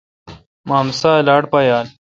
[0.69, 1.85] مامسا لاٹ پایال۔